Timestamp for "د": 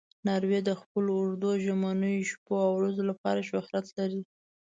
0.65-0.71